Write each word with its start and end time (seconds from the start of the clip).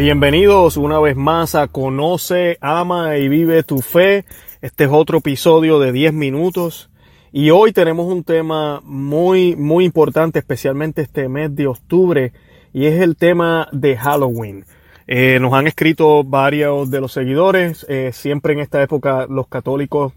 Bienvenidos 0.00 0.78
una 0.78 0.98
vez 0.98 1.14
más 1.14 1.54
a 1.54 1.68
Conoce, 1.68 2.56
Ama 2.62 3.18
y 3.18 3.28
Vive 3.28 3.62
tu 3.64 3.82
Fe. 3.82 4.24
Este 4.62 4.84
es 4.84 4.90
otro 4.90 5.18
episodio 5.18 5.78
de 5.78 5.92
10 5.92 6.14
minutos. 6.14 6.88
Y 7.32 7.50
hoy 7.50 7.74
tenemos 7.74 8.06
un 8.06 8.24
tema 8.24 8.80
muy, 8.82 9.56
muy 9.56 9.84
importante, 9.84 10.38
especialmente 10.38 11.02
este 11.02 11.28
mes 11.28 11.54
de 11.54 11.66
octubre, 11.66 12.32
y 12.72 12.86
es 12.86 12.98
el 13.02 13.14
tema 13.14 13.68
de 13.72 13.98
Halloween. 13.98 14.64
Eh, 15.06 15.38
nos 15.38 15.52
han 15.52 15.66
escrito 15.66 16.24
varios 16.24 16.90
de 16.90 17.02
los 17.02 17.12
seguidores. 17.12 17.84
Eh, 17.90 18.12
siempre 18.14 18.54
en 18.54 18.60
esta 18.60 18.82
época 18.82 19.26
los 19.28 19.48
católicos 19.48 20.14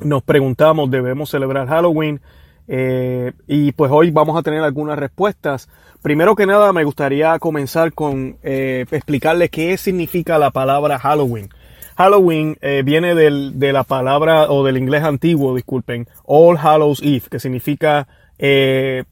nos 0.00 0.24
preguntamos, 0.24 0.90
¿debemos 0.90 1.30
celebrar 1.30 1.68
Halloween? 1.68 2.20
Eh, 2.66 3.32
y 3.46 3.72
pues 3.72 3.90
hoy 3.92 4.10
vamos 4.10 4.38
a 4.38 4.42
tener 4.42 4.62
algunas 4.62 4.98
respuestas. 4.98 5.68
Primero 6.02 6.34
que 6.34 6.46
nada 6.46 6.72
me 6.72 6.84
gustaría 6.84 7.38
comenzar 7.38 7.92
con 7.92 8.38
eh, 8.42 8.86
explicarle 8.90 9.48
qué 9.48 9.76
significa 9.76 10.38
la 10.38 10.50
palabra 10.50 10.98
Halloween. 10.98 11.48
Halloween 11.96 12.56
eh, 12.60 12.82
viene 12.84 13.14
del, 13.14 13.58
de 13.58 13.72
la 13.72 13.84
palabra 13.84 14.50
o 14.50 14.64
del 14.64 14.76
inglés 14.76 15.04
antiguo, 15.04 15.54
disculpen, 15.54 16.08
All 16.24 16.58
Hallows 16.58 17.00
Eve, 17.02 17.22
que 17.30 17.38
significa 17.38 18.08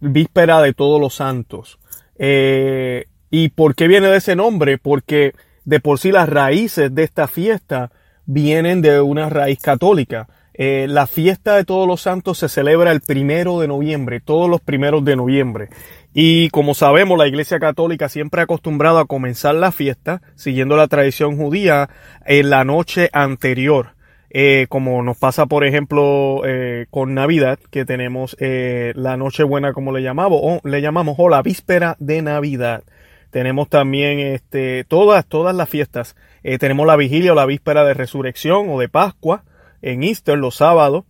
víspera 0.00 0.60
de 0.60 0.74
todos 0.74 1.00
los 1.00 1.14
santos. 1.14 1.78
¿Y 2.18 3.48
por 3.50 3.74
qué 3.76 3.86
viene 3.86 4.08
de 4.08 4.16
ese 4.16 4.34
nombre? 4.34 4.78
Porque 4.78 5.32
de 5.64 5.78
por 5.78 6.00
sí 6.00 6.10
las 6.10 6.28
raíces 6.28 6.92
de 6.92 7.04
esta 7.04 7.28
fiesta 7.28 7.92
vienen 8.26 8.82
de 8.82 9.00
una 9.00 9.28
raíz 9.28 9.60
católica. 9.60 10.28
Eh, 10.54 10.86
la 10.88 11.06
fiesta 11.06 11.56
de 11.56 11.64
todos 11.64 11.88
los 11.88 12.02
santos 12.02 12.38
se 12.38 12.48
celebra 12.48 12.92
el 12.92 13.00
primero 13.00 13.60
de 13.60 13.68
noviembre, 13.68 14.20
todos 14.20 14.50
los 14.50 14.60
primeros 14.60 15.04
de 15.04 15.16
noviembre. 15.16 15.68
Y 16.12 16.50
como 16.50 16.74
sabemos, 16.74 17.18
la 17.18 17.26
Iglesia 17.26 17.58
Católica 17.58 18.08
siempre 18.08 18.40
ha 18.40 18.44
acostumbrado 18.44 18.98
a 18.98 19.06
comenzar 19.06 19.54
la 19.54 19.72
fiesta, 19.72 20.20
siguiendo 20.34 20.76
la 20.76 20.88
tradición 20.88 21.36
judía, 21.36 21.88
en 22.26 22.50
la 22.50 22.64
noche 22.64 23.08
anterior. 23.12 23.94
Eh, 24.34 24.66
como 24.68 25.02
nos 25.02 25.18
pasa, 25.18 25.46
por 25.46 25.64
ejemplo, 25.64 26.42
eh, 26.44 26.86
con 26.90 27.14
Navidad, 27.14 27.58
que 27.70 27.84
tenemos 27.84 28.36
la 28.38 29.16
Nochebuena, 29.16 29.72
como 29.72 29.92
le 29.92 30.02
llamamos, 30.02 30.40
o 30.42 30.60
le 30.64 30.82
llamamos, 30.82 31.16
o 31.18 31.28
la 31.30 31.42
víspera 31.42 31.96
de 31.98 32.20
Navidad. 32.20 32.82
Tenemos 33.30 33.70
también 33.70 34.18
este, 34.20 34.84
todas, 34.84 35.24
todas 35.24 35.54
las 35.56 35.68
fiestas. 35.68 36.14
Tenemos 36.42 36.86
la 36.86 36.96
vigilia 36.96 37.32
o 37.32 37.34
la 37.34 37.46
víspera 37.46 37.84
de 37.84 37.94
resurrección 37.94 38.68
o 38.68 38.78
de 38.78 38.90
Pascua 38.90 39.44
en 39.82 40.02
Easter, 40.04 40.38
los 40.38 40.56
sábados, 40.56 41.04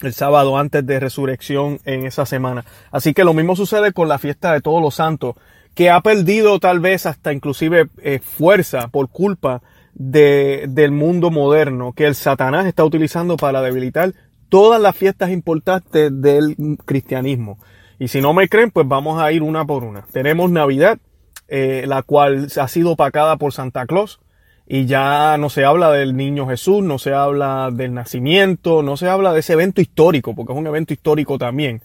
el 0.00 0.12
sábado 0.12 0.58
antes 0.58 0.86
de 0.86 1.00
resurrección 1.00 1.80
en 1.84 2.06
esa 2.06 2.26
semana. 2.26 2.64
Así 2.90 3.14
que 3.14 3.24
lo 3.24 3.34
mismo 3.34 3.56
sucede 3.56 3.92
con 3.92 4.08
la 4.08 4.18
fiesta 4.18 4.52
de 4.52 4.60
todos 4.60 4.82
los 4.82 4.94
santos, 4.94 5.34
que 5.74 5.90
ha 5.90 6.00
perdido 6.00 6.60
tal 6.60 6.80
vez 6.80 7.06
hasta 7.06 7.32
inclusive 7.32 7.88
eh, 8.02 8.20
fuerza 8.20 8.88
por 8.88 9.08
culpa 9.08 9.62
de, 9.94 10.66
del 10.68 10.92
mundo 10.92 11.30
moderno, 11.30 11.92
que 11.92 12.06
el 12.06 12.14
Satanás 12.14 12.66
está 12.66 12.84
utilizando 12.84 13.36
para 13.36 13.62
debilitar 13.62 14.12
todas 14.48 14.80
las 14.80 14.94
fiestas 14.96 15.30
importantes 15.30 16.10
del 16.20 16.56
cristianismo. 16.84 17.58
Y 17.98 18.08
si 18.08 18.20
no 18.20 18.34
me 18.34 18.48
creen, 18.48 18.70
pues 18.70 18.86
vamos 18.86 19.20
a 19.20 19.32
ir 19.32 19.42
una 19.42 19.64
por 19.64 19.84
una. 19.84 20.02
Tenemos 20.12 20.50
Navidad, 20.50 20.98
eh, 21.48 21.84
la 21.86 22.02
cual 22.02 22.48
ha 22.60 22.68
sido 22.68 22.92
opacada 22.92 23.36
por 23.36 23.52
Santa 23.52 23.86
Claus, 23.86 24.20
y 24.66 24.86
ya 24.86 25.36
no 25.38 25.50
se 25.50 25.64
habla 25.64 25.90
del 25.92 26.16
niño 26.16 26.46
Jesús, 26.46 26.82
no 26.82 26.98
se 26.98 27.12
habla 27.12 27.70
del 27.72 27.92
nacimiento, 27.92 28.82
no 28.82 28.96
se 28.96 29.08
habla 29.08 29.32
de 29.32 29.40
ese 29.40 29.52
evento 29.52 29.80
histórico, 29.80 30.34
porque 30.34 30.52
es 30.52 30.58
un 30.58 30.66
evento 30.66 30.94
histórico 30.94 31.38
también, 31.38 31.82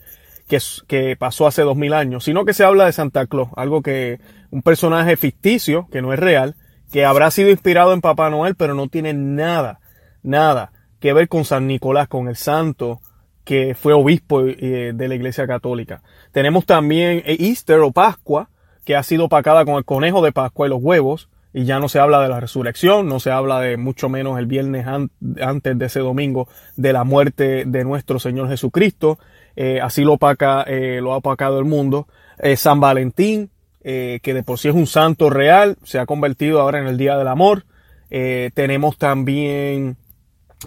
que, 0.47 0.59
que 0.87 1.15
pasó 1.17 1.45
hace 1.45 1.61
dos 1.63 1.75
mil 1.75 1.93
años, 1.93 2.23
sino 2.23 2.45
que 2.45 2.53
se 2.53 2.63
habla 2.63 2.85
de 2.85 2.93
Santa 2.93 3.27
Claus, 3.27 3.49
algo 3.55 3.81
que, 3.81 4.19
un 4.51 4.61
personaje 4.61 5.17
ficticio, 5.17 5.87
que 5.91 6.01
no 6.01 6.13
es 6.13 6.19
real, 6.19 6.55
que 6.91 7.05
habrá 7.05 7.29
sido 7.31 7.49
inspirado 7.49 7.93
en 7.93 8.01
Papá 8.01 8.29
Noel, 8.29 8.55
pero 8.55 8.73
no 8.73 8.87
tiene 8.87 9.13
nada, 9.13 9.79
nada 10.23 10.71
que 10.99 11.13
ver 11.13 11.27
con 11.27 11.45
San 11.45 11.67
Nicolás, 11.67 12.07
con 12.07 12.27
el 12.27 12.35
santo 12.35 13.01
que 13.43 13.73
fue 13.73 13.93
obispo 13.93 14.41
eh, 14.45 14.91
de 14.93 15.07
la 15.07 15.15
Iglesia 15.15 15.47
Católica. 15.47 16.01
Tenemos 16.31 16.65
también 16.65 17.23
Easter 17.25 17.79
o 17.79 17.91
Pascua, 17.91 18.49
que 18.85 18.95
ha 18.95 19.03
sido 19.03 19.25
opacada 19.25 19.65
con 19.65 19.75
el 19.75 19.85
conejo 19.85 20.21
de 20.21 20.31
Pascua 20.31 20.67
y 20.67 20.69
los 20.69 20.81
huevos, 20.81 21.29
y 21.53 21.65
ya 21.65 21.79
no 21.79 21.89
se 21.89 21.99
habla 21.99 22.21
de 22.21 22.29
la 22.29 22.39
resurrección, 22.39 23.07
no 23.07 23.19
se 23.19 23.31
habla 23.31 23.59
de 23.59 23.77
mucho 23.77 24.07
menos 24.07 24.37
el 24.37 24.45
viernes 24.45 24.85
an 24.85 25.09
antes 25.41 25.77
de 25.77 25.85
ese 25.85 25.99
domingo 25.99 26.47
de 26.75 26.93
la 26.93 27.03
muerte 27.03 27.63
de 27.65 27.83
nuestro 27.83 28.19
Señor 28.19 28.49
Jesucristo. 28.49 29.17
Eh, 29.55 29.79
así 29.81 30.03
lo 30.03 30.13
opaca, 30.13 30.63
eh, 30.63 30.99
lo 31.01 31.13
ha 31.13 31.17
opacado 31.17 31.59
el 31.59 31.65
mundo. 31.65 32.07
Eh, 32.37 32.55
San 32.55 32.79
Valentín, 32.79 33.49
que 33.81 34.21
de 34.23 34.43
por 34.43 34.59
sí 34.59 34.67
es 34.67 34.75
un 34.75 34.85
santo 34.85 35.31
real, 35.31 35.77
se 35.83 35.97
ha 35.97 36.05
convertido 36.05 36.61
ahora 36.61 36.79
en 36.79 36.87
el 36.87 36.97
Día 36.97 37.17
del 37.17 37.27
Amor. 37.27 37.65
tenemos 38.09 38.97
también, 38.97 39.97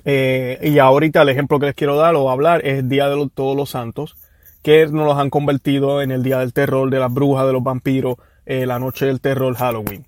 y 0.05 0.79
ahorita 0.79 1.23
el 1.23 1.29
ejemplo 1.29 1.61
que 1.61 1.67
les 1.67 1.75
quiero 1.77 1.97
dar 1.97 2.17
o 2.17 2.31
hablar 2.31 2.67
es 2.67 2.81
el 2.81 2.89
Día 2.89 3.09
de 3.09 3.31
Todos 3.33 3.57
los 3.57 3.71
Santos, 3.71 4.17
que 4.63 4.87
nos 4.87 5.07
los 5.07 5.19
han 5.19 5.31
convertido 5.31 6.03
en 6.03 6.11
el 6.11 6.25
Día 6.25 6.39
del 6.41 6.53
Terror, 6.53 6.91
de 6.91 6.99
las 6.99 7.13
brujas, 7.13 7.47
de 7.47 7.53
los 7.53 7.63
vampiros, 7.63 8.17
la 8.45 8.81
noche 8.81 9.07
del 9.07 9.21
terror, 9.21 9.55
Halloween. 9.55 10.05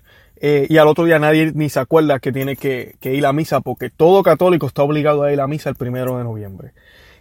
Eh, 0.47 0.67
y 0.69 0.77
al 0.77 0.87
otro 0.87 1.05
día 1.05 1.17
nadie 1.17 1.53
ni 1.55 1.69
se 1.69 1.79
acuerda 1.79 2.19
que 2.19 2.31
tiene 2.31 2.55
que, 2.55 2.99
ir 3.01 3.25
a 3.25 3.33
misa 3.33 3.61
porque 3.61 3.89
todo 3.89 4.21
católico 4.21 4.67
está 4.67 4.83
obligado 4.83 5.23
a 5.23 5.33
ir 5.33 5.41
a 5.41 5.47
misa 5.47 5.71
el 5.71 5.75
primero 5.75 6.19
de 6.19 6.23
noviembre. 6.23 6.73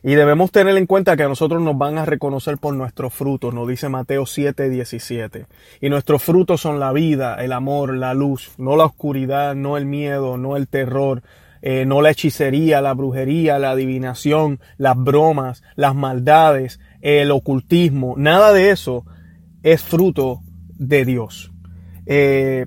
Y 0.03 0.13
debemos 0.13 0.53
tener 0.53 0.77
en 0.77 0.85
cuenta 0.85 1.17
que 1.17 1.23
a 1.23 1.29
nosotros 1.29 1.63
nos 1.63 1.79
van 1.79 1.97
a 1.97 2.05
reconocer 2.05 2.59
por 2.59 2.75
nuestros 2.75 3.15
frutos, 3.15 3.55
nos 3.55 3.67
dice 3.67 3.89
Mateo 3.89 4.27
7, 4.27 4.69
17. 4.69 5.47
Y 5.81 5.89
nuestros 5.89 6.23
frutos 6.23 6.61
son 6.61 6.79
la 6.79 6.93
vida, 6.93 7.43
el 7.43 7.53
amor, 7.53 7.97
la 7.97 8.13
luz, 8.13 8.53
no 8.59 8.77
la 8.77 8.85
oscuridad, 8.85 9.55
no 9.55 9.79
el 9.79 9.87
miedo, 9.87 10.37
no 10.37 10.59
el 10.59 10.69
terror, 10.69 11.23
eh, 11.63 11.87
no 11.87 12.03
la 12.03 12.11
hechicería, 12.11 12.83
la 12.83 12.93
brujería, 12.93 13.59
la 13.59 13.71
adivinación, 13.71 14.61
las 14.77 14.99
bromas, 14.99 15.63
las 15.77 15.95
maldades, 15.95 16.79
el 17.01 17.31
ocultismo, 17.31 18.17
nada 18.19 18.53
de 18.53 18.69
eso 18.69 19.07
es 19.63 19.83
fruto 19.83 20.43
de 20.77 21.07
Dios. 21.07 21.53
Eh, 22.05 22.67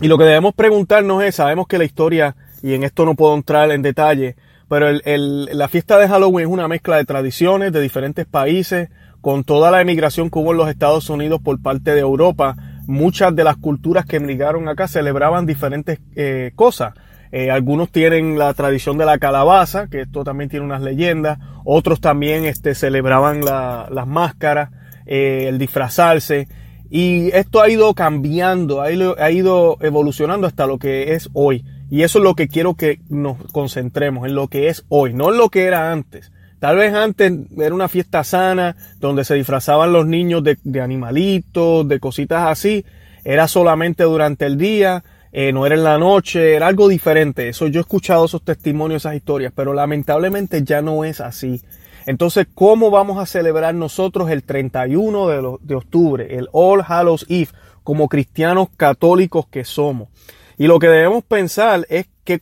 y 0.00 0.08
lo 0.08 0.18
que 0.18 0.24
debemos 0.24 0.54
preguntarnos 0.54 1.22
es, 1.24 1.36
sabemos 1.36 1.66
que 1.66 1.78
la 1.78 1.84
historia, 1.84 2.36
y 2.62 2.74
en 2.74 2.84
esto 2.84 3.04
no 3.04 3.14
puedo 3.14 3.34
entrar 3.34 3.70
en 3.70 3.82
detalle, 3.82 4.36
pero 4.68 4.88
el, 4.88 5.02
el, 5.04 5.44
la 5.56 5.68
fiesta 5.68 5.98
de 5.98 6.08
Halloween 6.08 6.46
es 6.46 6.52
una 6.52 6.68
mezcla 6.68 6.96
de 6.96 7.04
tradiciones 7.04 7.72
de 7.72 7.80
diferentes 7.80 8.26
países, 8.26 8.90
con 9.20 9.44
toda 9.44 9.70
la 9.70 9.80
emigración 9.80 10.30
que 10.30 10.38
hubo 10.38 10.52
en 10.52 10.58
los 10.58 10.68
Estados 10.68 11.10
Unidos 11.10 11.40
por 11.42 11.60
parte 11.60 11.92
de 11.94 12.00
Europa, 12.00 12.56
muchas 12.86 13.34
de 13.34 13.44
las 13.44 13.56
culturas 13.56 14.06
que 14.06 14.16
emigraron 14.16 14.68
acá 14.68 14.88
celebraban 14.88 15.46
diferentes 15.46 16.00
eh, 16.16 16.52
cosas. 16.54 16.94
Eh, 17.30 17.50
algunos 17.50 17.90
tienen 17.90 18.38
la 18.38 18.54
tradición 18.54 18.96
de 18.96 19.04
la 19.04 19.18
calabaza, 19.18 19.88
que 19.88 20.02
esto 20.02 20.24
también 20.24 20.48
tiene 20.48 20.64
unas 20.64 20.80
leyendas. 20.80 21.38
Otros 21.64 22.00
también 22.00 22.46
este, 22.46 22.74
celebraban 22.74 23.44
la, 23.44 23.88
las 23.90 24.06
máscaras, 24.06 24.70
eh, 25.04 25.46
el 25.48 25.58
disfrazarse. 25.58 26.48
Y 26.90 27.28
esto 27.34 27.60
ha 27.60 27.68
ido 27.68 27.92
cambiando, 27.94 28.80
ha 28.80 28.90
ido, 28.90 29.76
evolucionando 29.80 30.46
hasta 30.46 30.66
lo 30.66 30.78
que 30.78 31.14
es 31.14 31.28
hoy. 31.32 31.64
Y 31.90 32.02
eso 32.02 32.18
es 32.18 32.24
lo 32.24 32.34
que 32.34 32.48
quiero 32.48 32.74
que 32.74 33.00
nos 33.08 33.36
concentremos, 33.52 34.26
en 34.26 34.34
lo 34.34 34.48
que 34.48 34.68
es 34.68 34.84
hoy, 34.88 35.14
no 35.14 35.30
en 35.30 35.38
lo 35.38 35.48
que 35.48 35.64
era 35.64 35.92
antes. 35.92 36.32
Tal 36.58 36.76
vez 36.76 36.92
antes 36.92 37.32
era 37.56 37.74
una 37.74 37.88
fiesta 37.88 38.24
sana, 38.24 38.76
donde 38.98 39.24
se 39.24 39.34
disfrazaban 39.34 39.92
los 39.92 40.06
niños 40.06 40.42
de, 40.42 40.58
de 40.64 40.80
animalitos, 40.80 41.86
de 41.86 42.00
cositas 42.00 42.44
así. 42.48 42.84
Era 43.24 43.46
solamente 43.48 44.04
durante 44.04 44.46
el 44.46 44.58
día, 44.58 45.04
eh, 45.30 45.52
no 45.52 45.66
era 45.66 45.74
en 45.74 45.84
la 45.84 45.98
noche, 45.98 46.54
era 46.54 46.66
algo 46.66 46.88
diferente. 46.88 47.48
Eso 47.48 47.66
yo 47.68 47.80
he 47.80 47.82
escuchado 47.82 48.24
esos 48.24 48.42
testimonios, 48.42 49.02
esas 49.02 49.14
historias, 49.14 49.52
pero 49.54 49.74
lamentablemente 49.74 50.64
ya 50.64 50.82
no 50.82 51.04
es 51.04 51.20
así. 51.20 51.60
Entonces, 52.08 52.46
¿cómo 52.54 52.90
vamos 52.90 53.18
a 53.18 53.26
celebrar 53.26 53.74
nosotros 53.74 54.30
el 54.30 54.42
31 54.42 55.58
de, 55.60 55.74
octubre, 55.74 56.38
el 56.38 56.48
All 56.52 56.82
Hallows 56.82 57.26
Eve, 57.28 57.50
como 57.84 58.08
cristianos 58.08 58.68
católicos 58.78 59.46
que 59.46 59.62
somos? 59.66 60.08
Y 60.56 60.68
lo 60.68 60.78
que 60.78 60.88
debemos 60.88 61.22
pensar 61.22 61.86
es 61.90 62.06
qué 62.24 62.40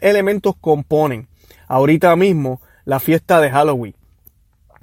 elementos 0.00 0.56
componen 0.60 1.28
ahorita 1.68 2.16
mismo 2.16 2.60
la 2.84 2.98
fiesta 2.98 3.40
de 3.40 3.52
Halloween. 3.52 3.94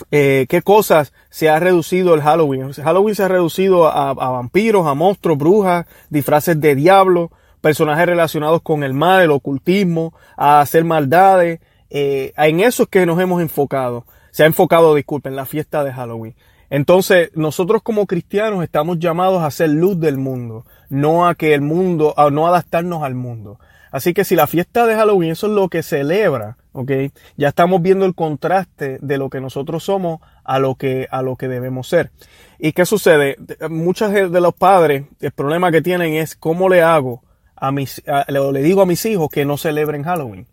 Eh, 0.10 0.46
qué 0.48 0.62
cosas 0.62 1.12
se 1.30 1.50
ha 1.50 1.60
reducido 1.60 2.14
el 2.14 2.22
Halloween. 2.22 2.72
Halloween 2.72 3.16
se 3.16 3.24
ha 3.24 3.28
reducido 3.28 3.90
a, 3.90 4.12
a, 4.12 4.14
vampiros, 4.14 4.88
a 4.88 4.94
monstruos, 4.94 5.38
brujas, 5.38 5.86
disfraces 6.10 6.62
de 6.62 6.76
diablo, 6.76 7.30
personajes 7.60 8.06
relacionados 8.06 8.62
con 8.62 8.84
el 8.84 8.94
mal, 8.94 9.24
el 9.24 9.32
ocultismo, 9.32 10.14
a 10.38 10.62
hacer 10.62 10.86
maldades, 10.86 11.60
eh, 11.92 12.34
en 12.38 12.62
eso 12.62 12.84
es 12.84 12.90
que 12.90 13.06
nos 13.06 13.20
hemos 13.20 13.42
enfocado. 13.42 14.06
Se 14.32 14.44
ha 14.44 14.46
enfocado, 14.46 14.96
disculpen, 14.96 15.36
la 15.36 15.46
fiesta 15.46 15.84
de 15.84 15.92
Halloween. 15.92 16.36
Entonces, 16.70 17.32
nosotros 17.36 17.82
como 17.84 18.08
cristianos 18.08 18.64
estamos 18.64 18.98
llamados 18.98 19.44
a 19.44 19.52
ser 19.52 19.72
luz 19.72 20.00
del 20.00 20.18
mundo, 20.18 20.66
no 20.90 21.28
a 21.28 21.36
que 21.36 21.54
el 21.54 21.60
mundo, 21.60 22.14
a 22.16 22.30
no 22.30 22.48
adaptarnos 22.48 23.04
al 23.04 23.14
mundo. 23.14 23.60
Así 23.92 24.14
que 24.14 24.24
si 24.24 24.38
la 24.38 24.48
fiesta 24.48 24.88
de 24.88 24.96
Halloween 24.96 25.32
eso 25.32 25.48
es 25.48 25.54
lo 25.54 25.68
que 25.68 25.84
celebra, 25.84 26.56
¿ok? 26.72 26.92
Ya 27.36 27.50
estamos 27.50 27.82
viendo 27.82 28.06
el 28.06 28.16
contraste 28.16 29.00
de 29.02 29.18
lo 29.18 29.30
que 29.30 29.42
nosotros 29.42 29.84
somos 29.84 30.22
a 30.46 30.60
lo 30.60 30.76
que, 30.76 31.10
a 31.12 31.22
lo 31.22 31.36
que 31.36 31.50
debemos 31.50 31.90
ser. 31.90 32.12
¿Y 32.58 32.72
qué 32.72 32.86
sucede? 32.86 33.36
Muchos 33.70 34.14
de 34.14 34.30
los 34.30 34.54
padres, 34.54 35.04
el 35.20 35.32
problema 35.32 35.72
que 35.72 35.82
tienen 35.82 36.14
es 36.14 36.38
cómo 36.38 36.70
le 36.70 36.82
hago 36.82 37.22
a 37.54 37.74
mis, 37.74 38.02
le 38.30 38.62
digo 38.62 38.82
a 38.82 38.86
mis 38.86 39.06
hijos 39.06 39.30
que 39.30 39.44
no 39.44 39.58
celebren 39.58 40.04
Halloween. 40.04 40.48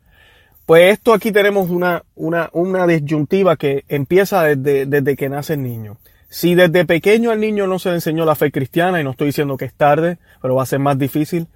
Pues 0.68 0.92
esto 0.92 1.14
aquí 1.14 1.32
tenemos 1.32 1.70
una, 1.70 2.04
una, 2.14 2.50
una 2.52 2.86
disyuntiva 2.86 3.56
que 3.56 3.86
empieza 3.88 4.42
desde, 4.42 4.84
desde 4.84 5.16
que 5.16 5.30
nace 5.30 5.54
el 5.54 5.62
niño. 5.62 5.96
Si 6.28 6.54
desde 6.54 6.84
pequeño 6.84 7.30
al 7.30 7.40
niño 7.40 7.66
no 7.66 7.78
se 7.78 7.88
le 7.88 7.94
enseñó 7.94 8.26
la 8.26 8.34
fe 8.34 8.52
cristiana, 8.52 9.00
y 9.00 9.04
no 9.04 9.12
estoy 9.12 9.28
diciendo 9.28 9.56
que 9.56 9.64
es 9.64 9.72
tarde, 9.72 10.18
pero 10.42 10.56
va 10.56 10.64
a 10.64 10.66
ser 10.66 10.78
más 10.78 10.98
difícil, 10.98 11.46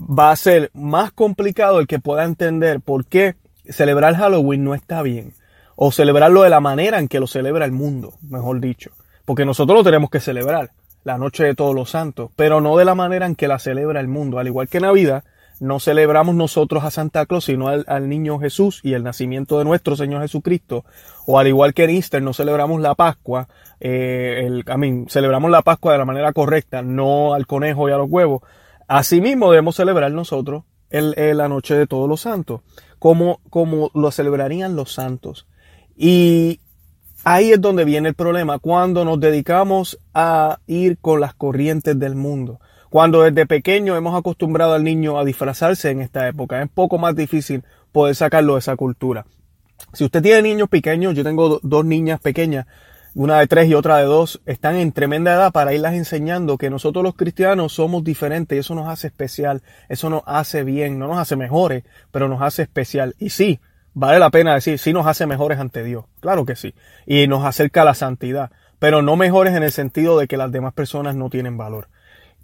va 0.00 0.30
a 0.30 0.36
ser 0.36 0.70
más 0.72 1.10
complicado 1.10 1.80
el 1.80 1.88
que 1.88 1.98
pueda 1.98 2.22
entender 2.22 2.80
por 2.80 3.06
qué 3.06 3.34
celebrar 3.68 4.14
Halloween 4.14 4.62
no 4.62 4.76
está 4.76 5.02
bien. 5.02 5.32
O 5.74 5.90
celebrarlo 5.90 6.42
de 6.42 6.50
la 6.50 6.60
manera 6.60 7.00
en 7.00 7.08
que 7.08 7.18
lo 7.18 7.26
celebra 7.26 7.64
el 7.64 7.72
mundo, 7.72 8.14
mejor 8.22 8.60
dicho. 8.60 8.92
Porque 9.24 9.44
nosotros 9.44 9.78
lo 9.78 9.82
tenemos 9.82 10.10
que 10.10 10.20
celebrar, 10.20 10.70
la 11.02 11.18
noche 11.18 11.42
de 11.42 11.56
todos 11.56 11.74
los 11.74 11.90
santos, 11.90 12.30
pero 12.36 12.60
no 12.60 12.76
de 12.76 12.84
la 12.84 12.94
manera 12.94 13.26
en 13.26 13.34
que 13.34 13.48
la 13.48 13.58
celebra 13.58 13.98
el 13.98 14.06
mundo. 14.06 14.38
Al 14.38 14.46
igual 14.46 14.68
que 14.68 14.78
Navidad, 14.78 15.24
no 15.60 15.80
celebramos 15.80 16.34
nosotros 16.34 16.84
a 16.84 16.90
Santa 16.90 17.26
Claus, 17.26 17.44
sino 17.44 17.68
al, 17.68 18.08
niño 18.08 18.38
Jesús 18.38 18.80
y 18.82 18.94
el 18.94 19.02
nacimiento 19.02 19.58
de 19.58 19.64
nuestro 19.64 19.96
Señor 19.96 20.22
Jesucristo. 20.22 20.84
O 21.26 21.38
al 21.38 21.46
igual 21.46 21.74
que 21.74 21.84
en 21.84 21.90
Easter, 21.90 22.22
no 22.22 22.34
celebramos 22.34 22.80
la 22.80 22.94
Pascua, 22.94 23.48
eh, 23.80 24.42
el, 24.44 24.64
celebramos 25.08 25.50
la 25.50 25.62
Pascua 25.62 25.92
de 25.92 25.98
la 25.98 26.04
manera 26.04 26.32
correcta, 26.32 26.82
no 26.82 27.34
al 27.34 27.46
conejo 27.46 27.88
y 27.88 27.92
a 27.92 27.96
los 27.96 28.10
huevos. 28.10 28.42
Asimismo 28.88 29.50
debemos 29.50 29.76
celebrar 29.76 30.12
nosotros 30.12 30.64
el, 30.90 31.14
la 31.36 31.48
noche 31.48 31.74
de 31.74 31.86
todos 31.86 32.08
los 32.08 32.20
santos, 32.20 32.60
como, 32.98 33.40
como 33.50 33.90
lo 33.94 34.10
celebrarían 34.10 34.76
los 34.76 34.92
santos. 34.92 35.46
Y 35.96 36.60
ahí 37.24 37.52
es 37.52 37.60
donde 37.60 37.84
viene 37.84 38.10
el 38.10 38.14
problema, 38.14 38.58
cuando 38.58 39.04
nos 39.04 39.20
dedicamos 39.20 39.98
a 40.12 40.58
ir 40.66 40.98
con 40.98 41.20
las 41.20 41.34
corrientes 41.34 41.98
del 41.98 42.14
mundo. 42.14 42.60
Cuando 42.94 43.22
desde 43.22 43.44
pequeño 43.44 43.96
hemos 43.96 44.16
acostumbrado 44.16 44.74
al 44.74 44.84
niño 44.84 45.18
a 45.18 45.24
disfrazarse 45.24 45.90
en 45.90 46.00
esta 46.00 46.28
época, 46.28 46.62
es 46.62 46.68
poco 46.72 46.96
más 46.96 47.16
difícil 47.16 47.64
poder 47.90 48.14
sacarlo 48.14 48.52
de 48.52 48.60
esa 48.60 48.76
cultura. 48.76 49.26
Si 49.92 50.04
usted 50.04 50.22
tiene 50.22 50.42
niños 50.42 50.68
pequeños, 50.68 51.12
yo 51.16 51.24
tengo 51.24 51.58
dos 51.64 51.84
niñas 51.84 52.20
pequeñas, 52.20 52.66
una 53.16 53.40
de 53.40 53.48
tres 53.48 53.68
y 53.68 53.74
otra 53.74 53.96
de 53.96 54.04
dos, 54.04 54.40
están 54.46 54.76
en 54.76 54.92
tremenda 54.92 55.34
edad 55.34 55.50
para 55.50 55.74
irlas 55.74 55.94
enseñando 55.94 56.56
que 56.56 56.70
nosotros 56.70 57.02
los 57.02 57.16
cristianos 57.16 57.72
somos 57.72 58.04
diferentes 58.04 58.54
y 58.54 58.60
eso 58.60 58.76
nos 58.76 58.88
hace 58.88 59.08
especial, 59.08 59.62
eso 59.88 60.08
nos 60.08 60.22
hace 60.24 60.62
bien, 60.62 60.96
no 60.96 61.08
nos 61.08 61.18
hace 61.18 61.34
mejores, 61.34 61.82
pero 62.12 62.28
nos 62.28 62.42
hace 62.42 62.62
especial. 62.62 63.16
Y 63.18 63.30
sí, 63.30 63.58
vale 63.92 64.20
la 64.20 64.30
pena 64.30 64.54
decir, 64.54 64.78
sí 64.78 64.92
nos 64.92 65.08
hace 65.08 65.26
mejores 65.26 65.58
ante 65.58 65.82
Dios, 65.82 66.04
claro 66.20 66.44
que 66.44 66.54
sí, 66.54 66.76
y 67.06 67.26
nos 67.26 67.44
acerca 67.44 67.82
a 67.82 67.86
la 67.86 67.94
santidad, 67.94 68.52
pero 68.78 69.02
no 69.02 69.16
mejores 69.16 69.56
en 69.56 69.64
el 69.64 69.72
sentido 69.72 70.16
de 70.16 70.28
que 70.28 70.36
las 70.36 70.52
demás 70.52 70.74
personas 70.74 71.16
no 71.16 71.28
tienen 71.28 71.56
valor. 71.56 71.88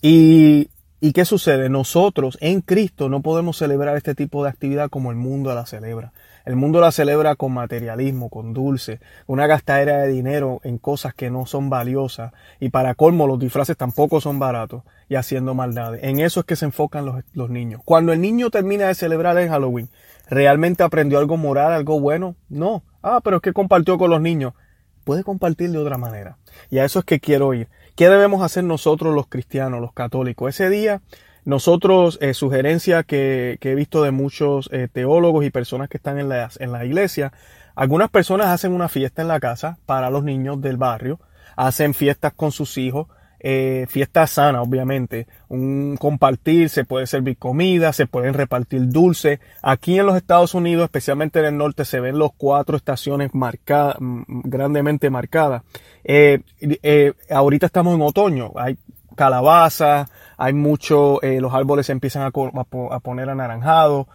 Y, 0.02 0.70
¿Y 1.02 1.14
qué 1.14 1.24
sucede? 1.24 1.70
Nosotros 1.70 2.36
en 2.42 2.60
Cristo 2.60 3.08
no 3.08 3.22
podemos 3.22 3.56
celebrar 3.56 3.96
este 3.96 4.14
tipo 4.14 4.44
de 4.44 4.50
actividad 4.50 4.90
como 4.90 5.10
el 5.10 5.16
mundo 5.16 5.54
la 5.54 5.64
celebra. 5.64 6.12
El 6.44 6.56
mundo 6.56 6.78
la 6.78 6.92
celebra 6.92 7.36
con 7.36 7.52
materialismo, 7.52 8.28
con 8.28 8.52
dulce, 8.52 9.00
una 9.26 9.46
gastadera 9.46 10.02
de 10.02 10.08
dinero 10.08 10.60
en 10.62 10.76
cosas 10.76 11.14
que 11.14 11.30
no 11.30 11.46
son 11.46 11.70
valiosas. 11.70 12.32
Y 12.60 12.68
para 12.68 12.94
colmo, 12.94 13.26
los 13.26 13.38
disfraces 13.38 13.78
tampoco 13.78 14.20
son 14.20 14.38
baratos 14.38 14.82
y 15.08 15.14
haciendo 15.14 15.54
maldades. 15.54 16.02
En 16.04 16.20
eso 16.20 16.40
es 16.40 16.46
que 16.46 16.56
se 16.56 16.66
enfocan 16.66 17.06
los, 17.06 17.24
los 17.32 17.48
niños. 17.48 17.80
Cuando 17.86 18.12
el 18.12 18.20
niño 18.20 18.50
termina 18.50 18.86
de 18.86 18.94
celebrar 18.94 19.38
el 19.38 19.48
Halloween, 19.48 19.88
¿realmente 20.28 20.82
aprendió 20.82 21.18
algo 21.18 21.38
moral, 21.38 21.72
algo 21.72 21.98
bueno? 21.98 22.36
No. 22.50 22.82
Ah, 23.02 23.22
pero 23.24 23.36
es 23.36 23.42
que 23.42 23.54
compartió 23.54 23.96
con 23.96 24.10
los 24.10 24.20
niños. 24.20 24.52
Puede 25.04 25.24
compartir 25.24 25.70
de 25.70 25.78
otra 25.78 25.96
manera. 25.96 26.36
Y 26.68 26.78
a 26.78 26.84
eso 26.84 26.98
es 26.98 27.06
que 27.06 27.20
quiero 27.20 27.54
ir. 27.54 27.68
¿Qué 28.00 28.08
debemos 28.08 28.40
hacer 28.40 28.64
nosotros 28.64 29.14
los 29.14 29.26
cristianos, 29.26 29.78
los 29.82 29.92
católicos? 29.92 30.48
Ese 30.48 30.70
día, 30.70 31.02
nosotros, 31.44 32.16
eh, 32.22 32.32
sugerencia 32.32 33.02
que, 33.02 33.58
he 33.60 33.74
visto 33.74 34.02
de 34.02 34.10
muchos 34.10 34.70
eh, 34.72 34.88
teólogos 34.90 35.44
y 35.44 35.50
personas 35.50 35.90
que 35.90 35.98
están 35.98 36.18
en 36.18 36.30
la, 36.30 36.48
en 36.60 36.72
la 36.72 36.86
iglesia, 36.86 37.34
algunas 37.74 38.08
personas 38.08 38.46
hacen 38.46 38.72
una 38.72 38.88
fiesta 38.88 39.20
en 39.20 39.28
la 39.28 39.38
casa 39.38 39.76
para 39.84 40.08
los 40.08 40.24
niños 40.24 40.62
del 40.62 40.78
barrio, 40.78 41.20
hacen 41.56 41.92
fiestas 41.92 42.32
con 42.32 42.52
sus 42.52 42.78
hijos, 42.78 43.08
eh, 43.40 43.86
fiesta 43.88 44.26
sana, 44.26 44.62
obviamente. 44.62 45.26
Un 45.48 45.96
compartir, 45.98 46.68
se 46.68 46.84
puede 46.84 47.06
servir 47.06 47.38
comida, 47.38 47.92
se 47.92 48.06
pueden 48.06 48.34
repartir 48.34 48.88
dulces. 48.88 49.40
Aquí 49.62 49.98
en 49.98 50.06
los 50.06 50.16
Estados 50.16 50.54
Unidos, 50.54 50.84
especialmente 50.84 51.40
en 51.40 51.46
el 51.46 51.56
norte, 51.56 51.84
se 51.84 52.00
ven 52.00 52.18
los 52.18 52.32
cuatro 52.36 52.76
estaciones 52.76 53.34
marcadas, 53.34 53.96
grandemente 53.98 55.10
marcadas. 55.10 55.62
Eh, 56.04 56.40
eh, 56.60 57.12
ahorita 57.30 57.66
estamos 57.66 57.94
en 57.94 58.02
otoño, 58.02 58.52
hay 58.56 58.76
calabaza, 59.16 60.08
hay 60.36 60.52
mucho, 60.52 61.18
los 61.22 61.52
árboles 61.52 61.86
se 61.86 61.92
empiezan 61.92 62.22
a, 62.22 62.30
a 62.30 63.00
poner 63.00 63.28
anaranjados 63.28 64.06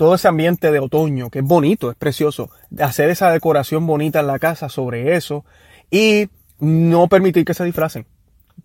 todo 0.00 0.14
ese 0.14 0.28
ambiente 0.28 0.72
de 0.72 0.78
otoño, 0.78 1.28
que 1.28 1.40
es 1.40 1.44
bonito, 1.44 1.90
es 1.90 1.96
precioso, 1.96 2.48
hacer 2.78 3.10
esa 3.10 3.30
decoración 3.32 3.86
bonita 3.86 4.20
en 4.20 4.28
la 4.28 4.38
casa 4.38 4.70
sobre 4.70 5.14
eso 5.14 5.44
y 5.90 6.30
no 6.58 7.06
permitir 7.08 7.44
que 7.44 7.52
se 7.52 7.64
disfracen. 7.64 8.06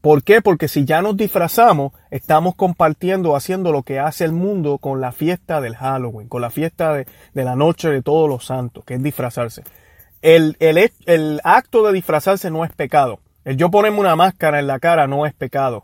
¿Por 0.02 0.24
qué? 0.24 0.42
Porque 0.42 0.68
si 0.68 0.86
ya 0.86 1.02
nos 1.02 1.18
disfrazamos, 1.18 1.94
estamos 2.12 2.56
compartiendo, 2.56 3.36
haciendo 3.36 3.72
lo 3.72 3.84
que 3.84 4.00
hace 4.00 4.26
el 4.26 4.32
mundo 4.32 4.78
con 4.78 5.02
la 5.02 5.12
fiesta 5.12 5.62
del 5.62 5.76
Halloween, 5.76 6.28
con 6.28 6.42
la 6.42 6.50
fiesta 6.50 6.94
de, 6.94 7.06
la 7.34 7.56
noche 7.56 7.90
de 7.90 8.02
todos 8.02 8.30
los 8.30 8.46
santos, 8.46 8.84
que 8.86 8.96
es 8.96 9.04
disfrazarse. 9.04 9.64
El, 10.22 10.56
acto 11.44 11.86
de 11.86 11.94
disfrazarse 11.94 12.50
no 12.50 12.66
es 12.66 12.72
pecado. 12.72 13.20
El 13.44 13.58
yo 13.58 13.70
ponerme 13.70 14.00
una 14.00 14.16
máscara 14.16 14.60
en 14.60 14.68
la 14.68 14.80
cara 14.80 15.08
no 15.08 15.26
es 15.26 15.34
pecado. 15.34 15.84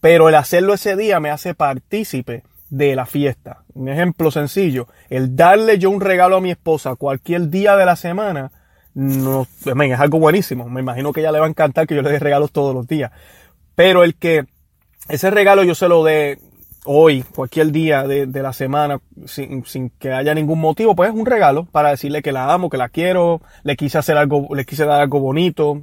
Pero 0.00 0.28
el 0.28 0.34
hacerlo 0.34 0.74
ese 0.74 0.94
día 0.94 1.20
me 1.20 1.30
hace 1.30 1.54
partícipe 1.54 2.44
de 2.70 2.94
la 2.94 3.06
fiesta. 3.06 3.64
Un 3.74 3.88
ejemplo 3.88 4.30
sencillo, 4.30 4.86
el 5.08 5.34
darle 5.34 5.78
yo 5.78 5.90
un 5.90 6.00
regalo 6.00 6.36
a 6.36 6.40
mi 6.40 6.50
esposa 6.50 6.96
cualquier 6.96 7.48
día 7.48 7.76
de 7.76 7.86
la 7.86 7.96
semana, 7.96 8.52
no, 8.94 9.46
es 9.64 10.00
algo 10.00 10.18
buenísimo. 10.18 10.68
Me 10.68 10.80
imagino 10.80 11.12
que 11.12 11.20
ella 11.20 11.32
le 11.32 11.40
va 11.40 11.46
a 11.46 11.48
encantar 11.48 11.86
que 11.86 11.94
yo 11.94 12.02
le 12.02 12.10
dé 12.10 12.18
regalos 12.18 12.52
todos 12.52 12.74
los 12.74 12.86
días. 12.86 13.12
Pero 13.78 14.02
el 14.02 14.16
que 14.16 14.44
ese 15.08 15.30
regalo 15.30 15.62
yo 15.62 15.76
se 15.76 15.86
lo 15.86 16.02
dé 16.02 16.40
hoy, 16.84 17.22
cualquier 17.22 17.70
día 17.70 18.08
de, 18.08 18.26
la 18.26 18.52
semana, 18.52 18.98
sin, 19.26 19.64
sin, 19.66 19.90
que 19.90 20.12
haya 20.12 20.34
ningún 20.34 20.58
motivo, 20.58 20.96
pues 20.96 21.10
es 21.10 21.14
un 21.14 21.26
regalo 21.26 21.64
para 21.66 21.90
decirle 21.90 22.20
que 22.20 22.32
la 22.32 22.52
amo, 22.52 22.70
que 22.70 22.76
la 22.76 22.88
quiero, 22.88 23.40
le 23.62 23.76
quise 23.76 23.96
hacer 23.96 24.16
algo, 24.16 24.52
le 24.52 24.64
quise 24.64 24.84
dar 24.84 25.00
algo 25.00 25.20
bonito 25.20 25.80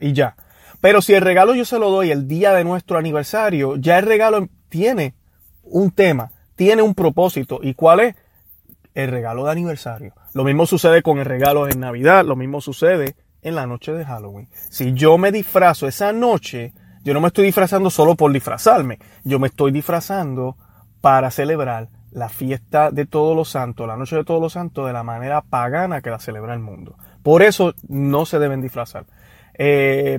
y 0.00 0.12
ya. 0.12 0.34
Pero 0.80 1.00
si 1.00 1.14
el 1.14 1.20
regalo 1.20 1.54
yo 1.54 1.64
se 1.64 1.78
lo 1.78 1.88
doy 1.88 2.10
el 2.10 2.26
día 2.26 2.52
de 2.52 2.64
nuestro 2.64 2.98
aniversario, 2.98 3.76
ya 3.76 4.00
el 4.00 4.06
regalo 4.06 4.48
tiene 4.68 5.14
un 5.62 5.92
tema, 5.92 6.32
tiene 6.56 6.82
un 6.82 6.96
propósito. 6.96 7.60
¿Y 7.62 7.74
cuál 7.74 8.00
es? 8.00 8.16
El 8.92 9.12
regalo 9.12 9.44
de 9.44 9.52
aniversario. 9.52 10.14
Lo 10.34 10.42
mismo 10.42 10.66
sucede 10.66 11.00
con 11.00 11.18
el 11.18 11.24
regalo 11.24 11.68
en 11.68 11.78
Navidad, 11.78 12.24
lo 12.24 12.34
mismo 12.34 12.60
sucede 12.60 13.14
en 13.40 13.54
la 13.54 13.68
noche 13.68 13.92
de 13.92 14.04
Halloween. 14.04 14.48
Si 14.68 14.94
yo 14.94 15.16
me 15.16 15.30
disfrazo 15.30 15.86
esa 15.86 16.12
noche, 16.12 16.74
yo 17.06 17.14
no 17.14 17.20
me 17.20 17.28
estoy 17.28 17.44
disfrazando 17.44 17.88
solo 17.88 18.16
por 18.16 18.32
disfrazarme, 18.32 18.98
yo 19.22 19.38
me 19.38 19.46
estoy 19.46 19.70
disfrazando 19.70 20.56
para 21.00 21.30
celebrar 21.30 21.88
la 22.10 22.28
fiesta 22.28 22.90
de 22.90 23.06
todos 23.06 23.36
los 23.36 23.48
santos, 23.48 23.86
la 23.86 23.96
noche 23.96 24.16
de 24.16 24.24
todos 24.24 24.40
los 24.40 24.54
santos, 24.54 24.88
de 24.88 24.92
la 24.92 25.04
manera 25.04 25.40
pagana 25.40 26.00
que 26.00 26.10
la 26.10 26.18
celebra 26.18 26.52
el 26.52 26.58
mundo. 26.58 26.96
Por 27.22 27.44
eso 27.44 27.74
no 27.86 28.26
se 28.26 28.40
deben 28.40 28.60
disfrazar. 28.60 29.04
Eh, 29.54 30.18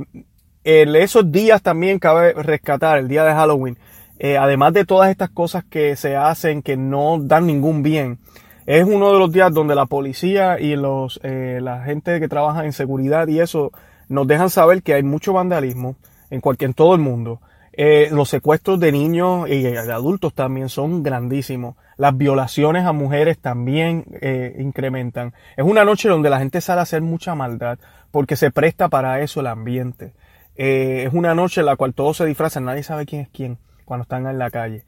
esos 0.63 1.29
días 1.29 1.61
también 1.61 1.99
cabe 1.99 2.31
rescatar, 2.31 2.99
el 2.99 3.09
día 3.09 3.25
de 3.25 3.33
Halloween, 3.33 3.77
eh, 4.17 4.37
además 4.37 4.71
de 4.71 4.85
todas 4.85 5.11
estas 5.11 5.29
cosas 5.29 5.65
que 5.65 5.97
se 5.97 6.15
hacen 6.15 6.61
que 6.61 6.77
no 6.77 7.19
dan 7.19 7.47
ningún 7.47 7.83
bien, 7.83 8.19
es 8.65 8.85
uno 8.85 9.11
de 9.11 9.19
los 9.19 9.29
días 9.33 9.53
donde 9.53 9.75
la 9.75 9.87
policía 9.87 10.57
y 10.57 10.77
los, 10.77 11.19
eh, 11.21 11.59
la 11.61 11.83
gente 11.83 12.21
que 12.21 12.29
trabaja 12.29 12.63
en 12.63 12.71
seguridad 12.71 13.27
y 13.27 13.41
eso 13.41 13.73
nos 14.07 14.25
dejan 14.25 14.49
saber 14.49 14.83
que 14.83 14.93
hay 14.93 15.03
mucho 15.03 15.33
vandalismo, 15.33 15.97
en, 16.29 16.41
cualquier, 16.41 16.69
en 16.69 16.73
todo 16.73 16.95
el 16.95 17.01
mundo. 17.01 17.41
Eh, 17.79 18.09
los 18.11 18.29
secuestros 18.29 18.79
de 18.79 18.91
niños 18.91 19.47
y 19.47 19.61
de 19.61 19.77
adultos 19.77 20.33
también 20.33 20.67
son 20.67 21.03
grandísimos. 21.03 21.75
Las 21.95 22.17
violaciones 22.17 22.85
a 22.85 22.91
mujeres 22.91 23.37
también 23.37 24.05
eh, 24.19 24.55
incrementan. 24.57 25.33
Es 25.55 25.63
una 25.63 25.85
noche 25.85 26.09
donde 26.09 26.31
la 26.31 26.39
gente 26.39 26.59
sale 26.59 26.79
a 26.79 26.83
hacer 26.83 27.01
mucha 27.01 27.35
maldad 27.35 27.77
porque 28.09 28.35
se 28.35 28.49
presta 28.49 28.89
para 28.89 29.21
eso 29.21 29.41
el 29.41 29.47
ambiente. 29.47 30.13
Eh, 30.55 31.03
es 31.05 31.13
una 31.13 31.35
noche 31.35 31.61
en 31.61 31.67
la 31.67 31.75
cual 31.75 31.93
todos 31.93 32.17
se 32.17 32.25
disfrazan, 32.25 32.65
nadie 32.65 32.81
sabe 32.81 33.05
quién 33.05 33.21
es 33.21 33.29
quién 33.29 33.59
cuando 33.85 34.01
están 34.01 34.25
en 34.25 34.39
la 34.39 34.49
calle. 34.49 34.83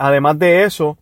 además 0.00 0.38
de 0.38 0.64
eso, 0.64 0.98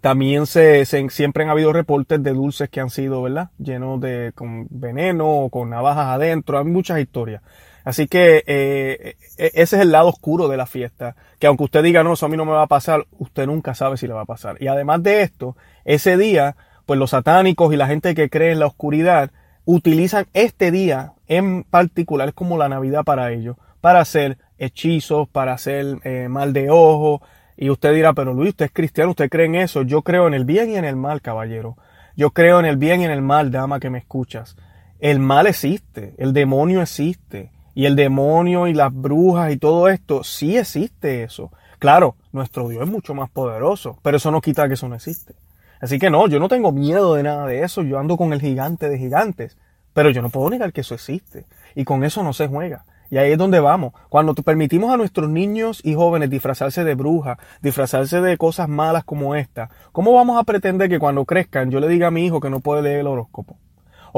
también 0.00 0.46
se, 0.46 0.84
siempre 0.84 1.42
han 1.42 1.50
habido 1.50 1.72
reportes 1.72 2.22
de 2.22 2.32
dulces 2.32 2.68
que 2.68 2.80
han 2.80 2.90
sido, 2.90 3.22
¿verdad? 3.22 3.50
Llenos 3.58 4.00
de 4.00 4.32
con 4.34 4.66
veneno 4.70 5.28
o 5.28 5.50
con 5.50 5.70
navajas 5.70 6.06
adentro. 6.06 6.58
Hay 6.58 6.64
muchas 6.64 7.00
historias. 7.00 7.42
Así 7.88 8.06
que 8.06 8.44
eh, 8.46 9.16
e, 9.38 9.50
ese 9.54 9.76
es 9.76 9.82
el 9.82 9.92
lado 9.92 10.08
oscuro 10.08 10.46
de 10.48 10.58
la 10.58 10.66
fiesta, 10.66 11.16
que 11.38 11.46
aunque 11.46 11.64
usted 11.64 11.82
diga, 11.82 12.04
no, 12.04 12.12
eso 12.12 12.26
a 12.26 12.28
mí 12.28 12.36
no 12.36 12.44
me 12.44 12.52
va 12.52 12.64
a 12.64 12.66
pasar, 12.66 13.06
usted 13.18 13.46
nunca 13.46 13.74
sabe 13.74 13.96
si 13.96 14.06
le 14.06 14.12
va 14.12 14.20
a 14.20 14.26
pasar. 14.26 14.58
Y 14.60 14.66
además 14.66 15.02
de 15.02 15.22
esto, 15.22 15.56
ese 15.86 16.18
día, 16.18 16.54
pues 16.84 17.00
los 17.00 17.08
satánicos 17.08 17.72
y 17.72 17.78
la 17.78 17.86
gente 17.86 18.14
que 18.14 18.28
cree 18.28 18.52
en 18.52 18.58
la 18.58 18.66
oscuridad 18.66 19.30
utilizan 19.64 20.26
este 20.34 20.70
día 20.70 21.14
en 21.28 21.64
particular, 21.64 22.34
como 22.34 22.58
la 22.58 22.68
Navidad 22.68 23.04
para 23.04 23.32
ellos, 23.32 23.56
para 23.80 24.00
hacer 24.00 24.36
hechizos, 24.58 25.26
para 25.26 25.54
hacer 25.54 25.98
eh, 26.04 26.28
mal 26.28 26.52
de 26.52 26.68
ojo. 26.68 27.22
Y 27.56 27.70
usted 27.70 27.94
dirá, 27.94 28.12
pero 28.12 28.34
Luis, 28.34 28.50
usted 28.50 28.66
es 28.66 28.72
cristiano, 28.72 29.12
usted 29.12 29.30
cree 29.30 29.46
en 29.46 29.54
eso. 29.54 29.80
Yo 29.80 30.02
creo 30.02 30.28
en 30.28 30.34
el 30.34 30.44
bien 30.44 30.68
y 30.68 30.76
en 30.76 30.84
el 30.84 30.96
mal, 30.96 31.22
caballero. 31.22 31.78
Yo 32.18 32.32
creo 32.32 32.60
en 32.60 32.66
el 32.66 32.76
bien 32.76 33.00
y 33.00 33.06
en 33.06 33.12
el 33.12 33.22
mal, 33.22 33.50
dama 33.50 33.80
que 33.80 33.88
me 33.88 33.96
escuchas. 33.96 34.58
El 34.98 35.20
mal 35.20 35.46
existe, 35.46 36.12
el 36.18 36.34
demonio 36.34 36.82
existe. 36.82 37.50
Y 37.78 37.86
el 37.86 37.94
demonio 37.94 38.66
y 38.66 38.74
las 38.74 38.92
brujas 38.92 39.52
y 39.52 39.56
todo 39.56 39.88
esto, 39.88 40.24
sí 40.24 40.56
existe 40.56 41.22
eso. 41.22 41.52
Claro, 41.78 42.16
nuestro 42.32 42.68
Dios 42.68 42.82
es 42.82 42.88
mucho 42.90 43.14
más 43.14 43.30
poderoso, 43.30 44.00
pero 44.02 44.16
eso 44.16 44.32
no 44.32 44.40
quita 44.40 44.66
que 44.66 44.74
eso 44.74 44.88
no 44.88 44.96
existe. 44.96 45.36
Así 45.80 46.00
que 46.00 46.10
no, 46.10 46.26
yo 46.26 46.40
no 46.40 46.48
tengo 46.48 46.72
miedo 46.72 47.14
de 47.14 47.22
nada 47.22 47.46
de 47.46 47.62
eso, 47.62 47.84
yo 47.84 48.00
ando 48.00 48.16
con 48.16 48.32
el 48.32 48.40
gigante 48.40 48.88
de 48.88 48.98
gigantes, 48.98 49.56
pero 49.92 50.10
yo 50.10 50.22
no 50.22 50.28
puedo 50.28 50.50
negar 50.50 50.72
que 50.72 50.80
eso 50.80 50.96
existe. 50.96 51.46
Y 51.76 51.84
con 51.84 52.02
eso 52.02 52.24
no 52.24 52.32
se 52.32 52.48
juega. 52.48 52.84
Y 53.10 53.18
ahí 53.18 53.30
es 53.30 53.38
donde 53.38 53.60
vamos. 53.60 53.92
Cuando 54.08 54.34
permitimos 54.34 54.92
a 54.92 54.96
nuestros 54.96 55.30
niños 55.30 55.80
y 55.84 55.94
jóvenes 55.94 56.30
disfrazarse 56.30 56.82
de 56.82 56.96
brujas, 56.96 57.38
disfrazarse 57.62 58.20
de 58.20 58.36
cosas 58.38 58.68
malas 58.68 59.04
como 59.04 59.36
esta, 59.36 59.70
¿cómo 59.92 60.12
vamos 60.14 60.36
a 60.36 60.42
pretender 60.42 60.88
que 60.88 60.98
cuando 60.98 61.24
crezcan 61.24 61.70
yo 61.70 61.78
le 61.78 61.86
diga 61.86 62.08
a 62.08 62.10
mi 62.10 62.26
hijo 62.26 62.40
que 62.40 62.50
no 62.50 62.58
puede 62.58 62.82
leer 62.82 62.98
el 62.98 63.06
horóscopo? 63.06 63.56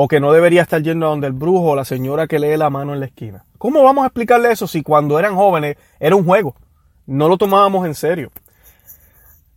O 0.03 0.09
que 0.09 0.19
no 0.19 0.33
debería 0.33 0.63
estar 0.63 0.83
yendo 0.83 1.05
a 1.05 1.11
donde 1.11 1.27
el 1.27 1.35
brujo 1.35 1.73
o 1.73 1.77
la 1.77 1.85
señora 1.85 2.27
que 2.27 2.39
lee 2.39 2.57
la 2.57 2.71
mano 2.71 2.95
en 2.95 3.01
la 3.01 3.05
esquina. 3.05 3.45
¿Cómo 3.59 3.83
vamos 3.83 4.05
a 4.05 4.07
explicarle 4.07 4.51
eso 4.51 4.67
si 4.67 4.83
cuando 4.83 5.19
eran 5.19 5.37
jóvenes 5.37 5.77
era 5.99 6.17
un 6.17 6.25
juego? 6.25 6.55
No 7.05 7.29
lo 7.29 7.37
tomábamos 7.37 7.85
en 7.85 7.95
serio. 7.95 8.31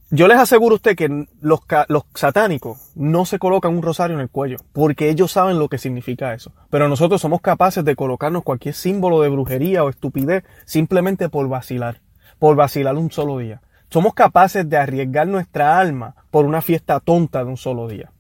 Yo 0.10 0.28
les 0.28 0.38
aseguro 0.38 0.74
a 0.74 0.76
usted 0.76 0.98
que 0.98 1.28
los, 1.40 1.62
los 1.88 2.04
satánicos 2.14 2.92
no 2.94 3.24
se 3.24 3.40
colocan 3.40 3.74
un 3.74 3.82
rosario 3.82 4.18
en 4.18 4.20
el 4.22 4.30
cuello, 4.30 4.58
porque 4.74 5.10
ellos 5.10 5.32
saben 5.32 5.60
lo 5.60 5.70
que 5.70 5.78
significa 5.78 6.34
eso. 6.34 6.52
Pero 6.70 6.90
nosotros 6.90 7.22
somos 7.22 7.40
capaces 7.40 7.86
de 7.86 7.96
colocarnos 7.96 8.44
cualquier 8.44 8.76
símbolo 8.76 9.22
de 9.22 9.30
brujería 9.30 9.86
o 9.86 9.90
estupidez 9.90 10.44
simplemente 10.66 11.30
por 11.30 11.48
vacilar, 11.48 12.02
por 12.38 12.58
vacilar 12.58 12.98
un 12.98 13.12
solo 13.12 13.38
día. 13.38 13.62
Somos 13.90 14.14
capaces 14.14 14.68
de 14.68 14.76
arriesgar 14.76 15.26
nuestra 15.26 15.80
alma 15.80 16.16
por 16.32 16.44
una 16.44 16.62
fiesta 16.62 17.00
tonta 17.00 17.46
de 17.46 17.50
un 17.50 17.56
solo 17.56 17.88
día. 17.88 18.12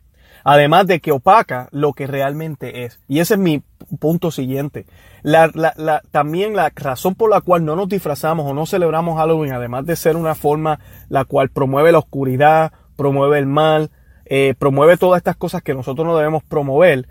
Además 0.43 0.87
de 0.87 0.99
que 0.99 1.11
opaca 1.11 1.69
lo 1.71 1.93
que 1.93 2.07
realmente 2.07 2.83
es. 2.83 2.99
Y 3.07 3.19
ese 3.19 3.35
es 3.35 3.39
mi 3.39 3.63
punto 3.99 4.31
siguiente. 4.31 4.85
La, 5.21 5.49
la, 5.53 6.01
también 6.11 6.55
la 6.55 6.71
razón 6.75 7.15
por 7.15 7.29
la 7.29 7.41
cual 7.41 7.63
no 7.63 7.75
nos 7.75 7.87
disfrazamos 7.87 8.49
o 8.49 8.53
no 8.53 8.65
celebramos 8.65 9.17
Halloween, 9.17 9.53
además 9.53 9.85
de 9.85 9.95
ser 9.95 10.17
una 10.17 10.35
forma 10.35 10.79
la 11.07 11.23
cual 11.23 11.49
promueve 11.49 11.93
la 11.93 11.99
oscuridad, 11.99 12.73
promueve 12.97 13.39
el 13.39 13.45
mal, 13.45 13.91
eh, 14.25 14.53
promueve 14.57 14.97
todas 14.97 15.19
estas 15.19 15.37
cosas 15.37 15.61
que 15.61 15.73
nosotros 15.73 16.05
no 16.05 16.17
debemos 16.17 16.43
promover. 16.43 17.07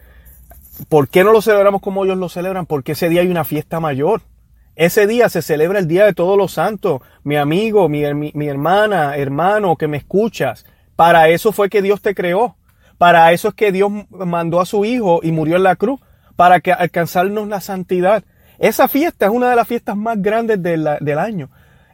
¿Por 0.88 1.08
qué 1.08 1.24
no 1.24 1.32
lo 1.32 1.40
celebramos 1.40 1.80
como 1.80 2.04
ellos 2.04 2.18
lo 2.18 2.28
celebran? 2.28 2.66
Porque 2.66 2.92
ese 2.92 3.08
día 3.08 3.22
hay 3.22 3.28
una 3.28 3.44
fiesta 3.44 3.80
mayor. 3.80 4.22
Ese 4.74 5.06
día 5.06 5.28
se 5.28 5.42
celebra 5.42 5.78
el 5.78 5.86
Día 5.86 6.04
de 6.04 6.14
Todos 6.14 6.36
los 6.36 6.52
Santos. 6.52 7.02
Mi 7.24 7.36
amigo, 7.36 7.88
mi, 7.88 8.02
mi 8.14 8.48
hermana, 8.48 9.16
hermano 9.16 9.76
que 9.76 9.88
me 9.88 9.98
escuchas. 9.98 10.64
Para 10.96 11.28
eso 11.28 11.52
fue 11.52 11.68
que 11.68 11.82
Dios 11.82 12.00
te 12.00 12.14
creó. 12.14 12.56
Para 13.02 13.32
eso 13.32 13.48
es 13.48 13.54
que 13.54 13.72
Dios 13.72 13.90
mandó 14.10 14.60
a 14.60 14.64
su 14.64 14.84
Hijo 14.84 15.18
y 15.24 15.32
murió 15.32 15.56
en 15.56 15.64
la 15.64 15.74
cruz, 15.74 15.98
para 16.36 16.60
que 16.60 16.70
alcanzarnos 16.70 17.48
la 17.48 17.60
santidad. 17.60 18.22
Esa 18.60 18.86
fiesta 18.86 19.26
es 19.26 19.32
una 19.32 19.50
de 19.50 19.56
las 19.56 19.66
fiestas 19.66 19.96
más 19.96 20.22
grandes 20.22 20.62
del 20.62 21.18
año. 21.18 21.50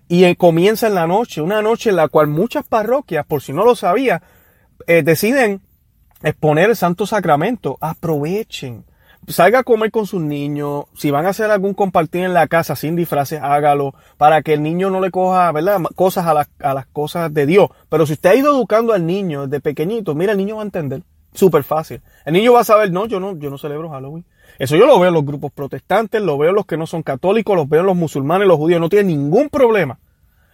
Y 0.06 0.24
eh, 0.24 0.36
comienza 0.36 0.86
en 0.86 0.94
la 0.94 1.06
noche, 1.06 1.40
una 1.40 1.62
noche 1.62 1.88
en 1.88 1.96
la 1.96 2.08
cual 2.08 2.26
muchas 2.26 2.66
parroquias, 2.66 3.24
por 3.24 3.40
si 3.40 3.54
no 3.54 3.64
lo 3.64 3.74
sabía, 3.74 4.20
eh, 4.86 5.02
deciden 5.02 5.62
exponer 6.22 6.68
el 6.68 6.76
Santo 6.76 7.06
Sacramento. 7.06 7.78
Aprovechen 7.80 8.84
salga 9.28 9.60
a 9.60 9.62
comer 9.62 9.90
con 9.90 10.06
sus 10.06 10.22
niños, 10.22 10.86
si 10.94 11.10
van 11.10 11.26
a 11.26 11.30
hacer 11.30 11.50
algún 11.50 11.74
compartir 11.74 12.24
en 12.24 12.34
la 12.34 12.46
casa 12.48 12.76
sin 12.76 12.96
disfraces, 12.96 13.40
hágalo, 13.42 13.94
para 14.16 14.42
que 14.42 14.54
el 14.54 14.62
niño 14.62 14.90
no 14.90 15.00
le 15.00 15.10
coja, 15.10 15.50
¿verdad? 15.52 15.80
Cosas 15.94 16.26
a 16.26 16.34
las, 16.34 16.48
a 16.60 16.74
las 16.74 16.86
cosas 16.86 17.32
de 17.32 17.46
Dios. 17.46 17.68
Pero 17.88 18.06
si 18.06 18.14
usted 18.14 18.30
ha 18.30 18.34
ido 18.34 18.54
educando 18.54 18.92
al 18.92 19.06
niño 19.06 19.46
desde 19.46 19.60
pequeñito, 19.60 20.14
mira, 20.14 20.32
el 20.32 20.38
niño 20.38 20.56
va 20.56 20.62
a 20.62 20.64
entender. 20.64 21.02
Súper 21.34 21.62
fácil. 21.62 22.00
El 22.24 22.32
niño 22.32 22.52
va 22.52 22.60
a 22.60 22.64
saber, 22.64 22.90
no, 22.90 23.06
yo 23.06 23.20
no, 23.20 23.36
yo 23.38 23.50
no 23.50 23.58
celebro 23.58 23.90
Halloween. 23.90 24.24
Eso 24.58 24.76
yo 24.76 24.86
lo 24.86 24.98
veo 24.98 25.08
en 25.08 25.14
los 25.14 25.24
grupos 25.24 25.52
protestantes, 25.52 26.20
lo 26.20 26.36
veo 26.36 26.50
en 26.50 26.56
los 26.56 26.66
que 26.66 26.76
no 26.76 26.86
son 26.86 27.02
católicos, 27.02 27.54
los 27.54 27.68
veo 27.68 27.80
en 27.80 27.86
los 27.86 27.96
musulmanes, 27.96 28.48
los 28.48 28.56
judíos, 28.56 28.80
no 28.80 28.88
tienen 28.88 29.08
ningún 29.08 29.48
problema 29.48 29.98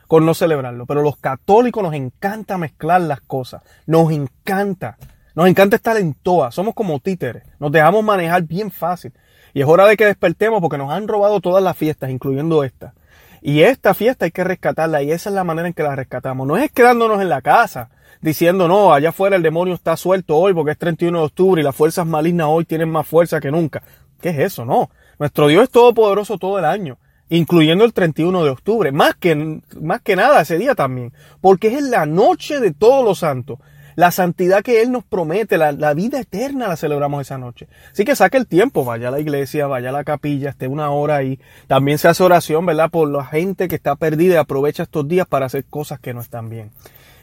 con 0.08 0.26
no 0.26 0.34
celebrarlo. 0.34 0.84
Pero 0.86 1.02
los 1.02 1.16
católicos 1.16 1.82
nos 1.82 1.94
encanta 1.94 2.58
mezclar 2.58 3.00
las 3.02 3.20
cosas. 3.20 3.62
Nos 3.86 4.12
encanta. 4.12 4.98
Nos 5.34 5.48
encanta 5.48 5.76
estar 5.76 5.96
en 5.96 6.14
todas, 6.14 6.54
somos 6.54 6.74
como 6.74 7.00
títeres, 7.00 7.42
nos 7.58 7.72
dejamos 7.72 8.04
manejar 8.04 8.42
bien 8.42 8.70
fácil. 8.70 9.12
Y 9.52 9.60
es 9.60 9.66
hora 9.66 9.86
de 9.86 9.96
que 9.96 10.06
despertemos 10.06 10.60
porque 10.60 10.78
nos 10.78 10.92
han 10.92 11.08
robado 11.08 11.40
todas 11.40 11.62
las 11.62 11.76
fiestas, 11.76 12.10
incluyendo 12.10 12.64
esta. 12.64 12.94
Y 13.40 13.62
esta 13.62 13.94
fiesta 13.94 14.24
hay 14.24 14.30
que 14.30 14.42
rescatarla 14.42 15.02
y 15.02 15.12
esa 15.12 15.28
es 15.28 15.34
la 15.34 15.44
manera 15.44 15.68
en 15.68 15.74
que 15.74 15.82
la 15.82 15.94
rescatamos. 15.94 16.46
No 16.46 16.56
es 16.56 16.72
quedándonos 16.72 17.20
en 17.20 17.28
la 17.28 17.42
casa 17.42 17.90
diciendo, 18.20 18.68
no, 18.68 18.94
allá 18.94 19.10
afuera 19.10 19.36
el 19.36 19.42
demonio 19.42 19.74
está 19.74 19.96
suelto 19.96 20.36
hoy 20.36 20.54
porque 20.54 20.72
es 20.72 20.78
31 20.78 21.18
de 21.18 21.24
octubre 21.24 21.60
y 21.60 21.64
las 21.64 21.76
fuerzas 21.76 22.06
malignas 22.06 22.46
hoy 22.48 22.64
tienen 22.64 22.90
más 22.90 23.06
fuerza 23.06 23.40
que 23.40 23.50
nunca. 23.50 23.82
¿Qué 24.20 24.30
es 24.30 24.38
eso? 24.38 24.64
No. 24.64 24.88
Nuestro 25.18 25.46
Dios 25.48 25.64
es 25.64 25.70
todopoderoso 25.70 26.38
todo 26.38 26.58
el 26.58 26.64
año, 26.64 26.96
incluyendo 27.28 27.84
el 27.84 27.92
31 27.92 28.44
de 28.44 28.50
octubre. 28.50 28.92
Más 28.92 29.14
que, 29.14 29.60
más 29.78 30.00
que 30.00 30.16
nada 30.16 30.40
ese 30.40 30.56
día 30.56 30.74
también. 30.74 31.12
Porque 31.42 31.74
es 31.74 31.82
la 31.82 32.06
noche 32.06 32.60
de 32.60 32.72
todos 32.72 33.04
los 33.04 33.18
santos. 33.18 33.58
La 33.96 34.10
santidad 34.10 34.62
que 34.62 34.82
Él 34.82 34.92
nos 34.92 35.04
promete, 35.04 35.58
la, 35.58 35.94
vida 35.94 36.20
eterna 36.20 36.68
la 36.68 36.76
celebramos 36.76 37.22
esa 37.22 37.38
noche. 37.38 37.68
Así 37.92 38.04
que 38.04 38.16
saque 38.16 38.36
el 38.36 38.46
tiempo, 38.46 38.84
vaya 38.84 39.08
a 39.08 39.10
la 39.10 39.20
iglesia, 39.20 39.66
vaya 39.66 39.90
a 39.90 39.92
la 39.92 40.04
capilla, 40.04 40.50
esté 40.50 40.68
una 40.68 40.90
hora 40.90 41.16
ahí. 41.16 41.38
También 41.66 41.98
se 41.98 42.08
hace 42.08 42.22
oración, 42.22 42.66
¿verdad? 42.66 42.90
Por 42.90 43.10
la 43.10 43.24
gente 43.24 43.68
que 43.68 43.76
está 43.76 43.96
perdida 43.96 44.34
y 44.34 44.38
aprovecha 44.38 44.84
estos 44.84 45.06
días 45.06 45.26
para 45.26 45.46
hacer 45.46 45.64
cosas 45.64 46.00
que 46.00 46.14
no 46.14 46.20
están 46.20 46.48
bien. 46.48 46.70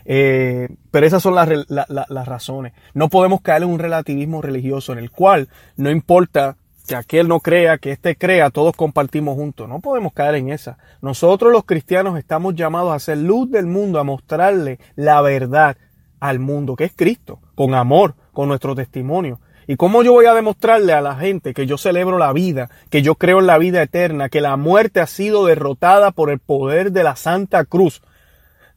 Eh, 0.06 0.70
pero 0.90 1.06
esas 1.06 1.22
son 1.22 1.36
las, 1.36 1.48
las 1.70 2.28
razones. 2.28 2.74
No 2.94 3.10
podemos 3.10 3.42
caer 3.42 3.64
en 3.64 3.70
un 3.70 3.80
relativismo 3.80 4.42
religioso 4.42 4.94
en 4.94 5.00
el 5.00 5.12
cual 5.12 5.50
no 5.76 5.92
importa 5.92 6.56
que 6.88 6.96
aquel 6.96 7.28
no 7.28 7.40
crea, 7.40 7.78
que 7.78 7.92
éste 7.92 8.16
crea, 8.16 8.50
todos 8.50 8.76
compartimos 8.76 9.36
juntos. 9.36 9.70
No 9.70 9.80
podemos 9.80 10.14
caer 10.14 10.36
en 10.36 10.50
esa. 10.50 10.78
Nosotros 11.02 11.52
los 11.52 11.66
cristianos 11.66 12.18
estamos 12.18 12.56
llamados 12.56 12.94
a 12.94 13.00
ser 13.00 13.18
luz 13.18 13.50
del 13.50 13.66
mundo, 13.66 14.00
a 14.00 14.04
mostrarle 14.04 14.80
la 14.96 15.22
verdad, 15.22 15.78
al 16.22 16.40
mundo, 16.40 16.78
que 16.78 16.86
es 16.86 16.94
Cristo, 16.96 17.40
con 17.56 17.74
amor, 17.74 18.16
con 18.32 18.48
nuestro 18.48 18.76
testimonio. 18.76 19.42
¿Y 19.68 19.76
cómo 19.76 20.04
yo 20.04 20.14
voy 20.14 20.28
a 20.28 20.34
demostrarle 20.34 20.94
a 20.94 21.02
la 21.02 21.16
gente 21.16 21.54
que 21.54 21.66
yo 21.66 21.78
celebro 21.78 22.18
la 22.18 22.32
vida, 22.32 22.70
que 22.90 23.02
yo 23.02 23.16
creo 23.16 23.40
en 23.40 23.48
la 23.48 23.58
vida 23.58 23.82
eterna, 23.82 24.30
que 24.30 24.40
la 24.40 24.56
muerte 24.56 25.00
ha 25.00 25.08
sido 25.08 25.46
derrotada 25.46 26.12
por 26.12 26.30
el 26.30 26.40
poder 26.40 26.92
de 26.92 27.04
la 27.04 27.16
Santa 27.16 27.66
Cruz? 27.66 28.02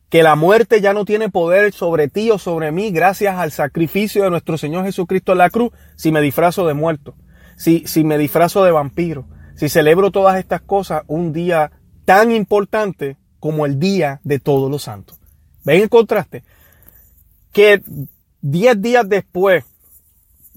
Que 0.09 0.23
la 0.23 0.37
muerte 0.37 0.81
ya 0.81 0.93
no 0.93 1.05
tiene 1.05 1.29
poder 1.29 1.73
sobre 1.73 2.09
ti 2.09 2.31
o 2.31 2.39
sobre 2.39 2.73
mí 2.73 2.91
gracias 2.91 3.37
al 3.37 3.53
sacrificio 3.53 4.25
de 4.25 4.31
nuestro 4.31 4.57
Señor 4.59 4.85
Jesucristo 4.85 5.33
en 5.33 5.39
la 5.39 5.51
cruz 5.51 5.73
si 5.97 6.13
me 6.13 6.21
disfrazo 6.21 6.67
de 6.67 6.75
muerto, 6.75 7.15
si, 7.57 7.85
si 7.87 8.05
me 8.05 8.17
disfrazo 8.19 8.65
de 8.65 8.71
vampiro, 8.71 9.27
si 9.57 9.69
celebro 9.69 10.11
todas 10.11 10.39
estas 10.39 10.61
cosas 10.61 11.03
un 11.09 11.33
día 11.33 11.73
tan 12.05 12.31
importante 12.33 13.17
como 13.41 13.67
el 13.67 13.79
día 13.79 14.21
de 14.23 14.39
todos 14.39 14.71
los 14.71 14.83
santos. 14.83 15.19
¿Ven 15.65 15.83
el 15.83 15.89
contraste? 15.89 16.45
Que 17.55 17.83
10 18.43 18.83
días 18.83 19.09
después 19.09 19.65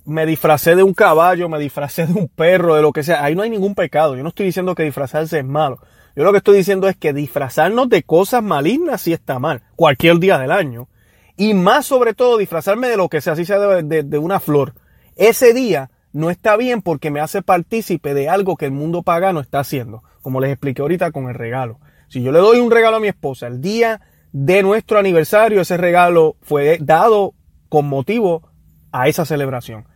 me 0.04 0.26
disfracé 0.26 0.76
de 0.76 0.84
un 0.84 0.94
caballo, 0.94 1.48
me 1.48 1.60
disfracé 1.60 2.08
de 2.08 2.14
un 2.14 2.28
perro, 2.28 2.76
de 2.76 2.82
lo 2.82 2.92
que 2.92 3.04
sea. 3.04 3.24
Ahí 3.24 3.36
no 3.36 3.44
hay 3.44 3.50
ningún 3.50 3.76
pecado. 3.76 4.16
Yo 4.16 4.24
no 4.24 4.30
estoy 4.30 4.48
diciendo 4.48 4.76
que 4.76 4.84
disfrazarse 4.84 5.40
es 5.40 5.46
malo. 5.46 5.80
Yo 6.16 6.24
lo 6.24 6.32
que 6.32 6.40
estoy 6.40 6.58
diciendo 6.58 6.90
es 6.90 6.98
que 6.98 7.14
disfrazarnos 7.14 7.88
de 7.90 8.04
cosas 8.04 8.42
malignas 8.42 9.02
sí 9.02 9.14
está 9.14 9.38
mal. 9.38 9.62
Cualquier 9.76 10.18
día 10.18 10.40
del 10.40 10.52
año. 10.52 10.90
Y 11.38 11.54
más 11.54 11.86
sobre 11.86 12.14
todo 12.14 12.38
disfrazarme 12.38 12.90
de 12.90 12.98
lo 12.98 13.10
que 13.10 13.22
sea, 13.22 13.34
así 13.34 13.46
sea 13.46 13.60
de, 13.60 14.04
de 14.04 14.18
una 14.18 14.40
flor. 14.40 14.74
Ese 15.16 15.54
día 15.54 15.92
no 16.14 16.32
está 16.32 16.58
bien 16.58 16.82
porque 16.82 17.12
me 17.12 17.20
hace 17.20 17.44
partícipe 17.44 18.16
de 18.16 18.28
algo 18.28 18.58
que 18.58 18.66
el 18.66 18.72
mundo 18.72 19.04
pagano 19.04 19.40
está 19.40 19.60
haciendo. 19.60 20.04
Como 20.22 20.42
les 20.42 20.52
expliqué 20.52 20.82
ahorita 20.82 21.12
con 21.12 21.30
el 21.30 21.36
regalo. 21.36 21.80
Si 22.08 22.24
yo 22.24 22.32
le 22.32 22.40
doy 22.40 22.60
un 22.60 22.72
regalo 22.72 22.98
a 22.98 23.02
mi 23.02 23.08
esposa 23.08 23.48
el 23.48 23.62
día 23.62 24.02
de 24.40 24.62
nuestro 24.62 25.00
aniversario, 25.00 25.62
ese 25.62 25.78
regalo 25.78 26.36
fue 26.42 26.78
dado 26.80 27.34
con 27.70 27.88
motivo 27.88 28.52
a 28.92 29.08
esa 29.08 29.26
celebración. 29.26 29.88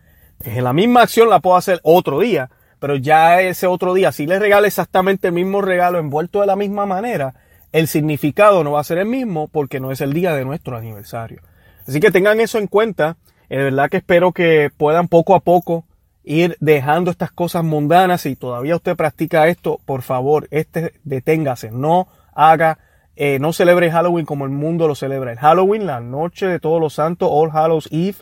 En 0.44 0.64
la 0.64 0.74
misma 0.74 1.04
acción 1.04 1.30
la 1.30 1.42
puedo 1.42 1.58
hacer 1.58 1.80
otro 1.84 2.20
día, 2.20 2.50
pero 2.80 2.96
ya 2.96 3.40
ese 3.42 3.68
otro 3.68 3.94
día, 3.94 4.12
si 4.12 4.26
le 4.26 4.40
regalo 4.40 4.66
exactamente 4.66 5.28
el 5.28 5.36
mismo 5.36 5.62
regalo 5.62 6.00
envuelto 6.00 6.42
de 6.42 6.48
la 6.48 6.56
misma 6.56 6.88
manera, 6.88 7.36
el 7.72 7.88
significado 7.88 8.64
no 8.64 8.72
va 8.72 8.80
a 8.80 8.84
ser 8.84 8.98
el 8.98 9.06
mismo 9.06 9.48
porque 9.48 9.80
no 9.80 9.92
es 9.92 10.02
el 10.02 10.12
día 10.12 10.34
de 10.34 10.44
nuestro 10.44 10.76
aniversario. 10.76 11.44
Así 11.88 12.00
que 12.00 12.10
tengan 12.10 12.40
eso 12.40 12.58
en 12.58 12.66
cuenta. 12.66 13.18
Es 13.48 13.60
verdad 13.60 13.92
que 13.92 13.98
espero 13.98 14.32
que 14.32 14.72
puedan 14.76 15.08
poco 15.08 15.36
a 15.36 15.42
poco 15.42 15.86
ir 16.24 16.58
dejando 16.60 17.12
estas 17.12 17.32
cosas 17.32 17.64
mundanas. 17.64 18.22
Si 18.22 18.36
todavía 18.36 18.76
usted 18.76 18.96
practica 18.96 19.48
esto, 19.50 19.80
por 19.86 20.02
favor, 20.02 20.48
este 20.50 20.94
deténgase, 21.04 21.70
no 21.70 22.08
haga, 22.34 22.80
eh, 23.24 23.38
no 23.38 23.54
celebre 23.54 23.92
Halloween 23.92 24.26
como 24.26 24.46
el 24.46 24.52
mundo 24.52 24.88
lo 24.88 24.96
celebra. 24.96 25.32
El 25.32 25.38
Halloween, 25.38 25.86
la 25.86 26.00
noche 26.00 26.48
de 26.48 26.60
todos 26.60 26.82
los 26.82 26.96
santos, 26.96 27.30
All 27.32 27.52
Hallows 27.52 27.88
Eve, 27.92 28.16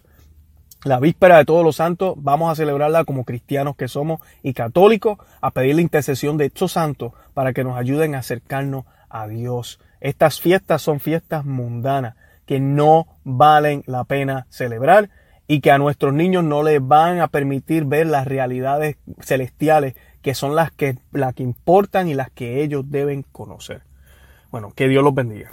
la 0.84 1.00
víspera 1.00 1.38
de 1.38 1.46
todos 1.46 1.64
los 1.64 1.78
santos, 1.78 2.16
vamos 2.18 2.52
a 2.52 2.56
celebrarla 2.56 3.06
como 3.06 3.24
cristianos 3.24 3.78
que 3.78 3.88
somos 3.88 4.20
y 4.44 4.52
católicos, 4.52 5.18
a 5.40 5.52
pedir 5.52 5.76
la 5.76 5.84
intercesión 5.84 6.36
de 6.36 6.48
estos 6.48 6.74
santos 6.74 7.14
para 7.34 7.54
que 7.54 7.64
nos 7.64 7.78
ayuden 7.78 8.14
a 8.14 8.18
acercarnos 8.18 8.84
a 9.08 9.26
Dios. 9.30 9.80
Estas 10.02 10.42
fiestas 10.42 10.82
son 10.82 11.00
fiestas 11.00 11.46
mundanas 11.46 12.18
que 12.46 12.60
no 12.60 13.08
valen 13.24 13.84
la 13.86 14.04
pena 14.04 14.48
celebrar 14.50 15.12
y 15.48 15.62
que 15.62 15.72
a 15.72 15.78
nuestros 15.78 16.14
niños 16.14 16.44
no 16.44 16.62
les 16.62 16.86
van 16.86 17.22
a 17.22 17.30
permitir 17.30 17.86
ver 17.86 18.08
las 18.08 18.28
realidades 18.28 18.98
celestiales 19.22 19.96
que 20.22 20.36
son 20.36 20.58
las 20.58 20.72
que, 20.72 20.98
las 21.14 21.34
que 21.36 21.44
importan 21.44 22.10
y 22.10 22.16
las 22.16 22.30
que 22.32 22.62
ellos 22.62 22.84
deben 22.92 23.24
conocer. 23.24 23.88
Bueno, 24.52 24.72
que 24.76 24.88
Dios 24.88 25.04
los 25.04 25.14
bendiga. 25.14 25.52